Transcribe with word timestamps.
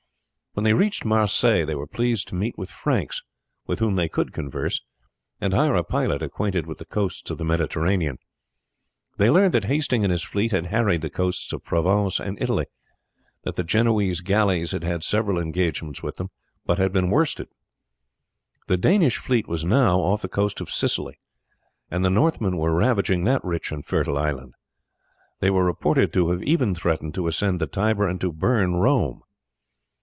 When 0.53 0.65
they 0.65 0.73
reached 0.73 1.05
Marseilles 1.05 1.65
they 1.65 1.75
were 1.75 1.87
pleased 1.87 2.27
to 2.27 2.35
meet 2.35 2.57
with 2.57 2.69
Franks, 2.69 3.23
with 3.67 3.79
whom 3.79 3.95
they 3.95 4.09
could 4.09 4.33
converse, 4.33 4.81
and 5.39 5.53
hired 5.53 5.77
a 5.77 5.83
pilot 5.85 6.21
acquainted 6.21 6.67
with 6.67 6.77
the 6.77 6.83
coasts 6.83 7.31
of 7.31 7.37
the 7.37 7.45
Mediterranean. 7.45 8.17
They 9.15 9.29
learned 9.29 9.53
that 9.53 9.63
Hasting 9.63 10.03
and 10.03 10.11
his 10.11 10.23
fleet 10.23 10.51
had 10.51 10.65
harried 10.65 11.03
the 11.03 11.09
coasts 11.09 11.53
of 11.53 11.63
Provence 11.63 12.19
and 12.19 12.37
Italy; 12.41 12.65
that 13.45 13.55
the 13.55 13.63
Genoese 13.63 14.19
galleys 14.19 14.71
had 14.71 14.83
had 14.83 15.05
several 15.05 15.39
engagements 15.39 16.03
with 16.03 16.17
them, 16.17 16.27
but 16.65 16.77
had 16.77 16.91
been 16.91 17.09
worsted. 17.09 17.47
The 18.67 18.75
Danish 18.75 19.19
fleet 19.19 19.47
was 19.47 19.63
now 19.63 20.01
off 20.01 20.21
the 20.21 20.27
coast 20.27 20.59
of 20.59 20.69
Sicily, 20.69 21.17
and 21.89 22.03
the 22.03 22.09
Northmen 22.09 22.57
were 22.57 22.75
ravaging 22.75 23.23
that 23.23 23.45
rich 23.45 23.71
and 23.71 23.85
fertile 23.85 24.17
island. 24.17 24.55
They 25.39 25.49
were 25.49 25.63
reported 25.63 26.11
to 26.11 26.29
have 26.31 26.43
even 26.43 26.75
threatened 26.75 27.13
to 27.15 27.27
ascend 27.27 27.61
the 27.61 27.67
Tiber 27.67 28.05
and 28.05 28.19
to 28.19 28.33
burn 28.33 28.75
Rome. 28.75 29.21